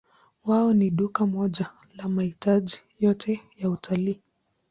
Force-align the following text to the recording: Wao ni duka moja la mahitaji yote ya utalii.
Wao 0.45 0.73
ni 0.73 0.89
duka 0.89 1.25
moja 1.25 1.71
la 1.95 2.09
mahitaji 2.09 2.79
yote 2.99 3.41
ya 3.57 3.69
utalii. 3.69 4.21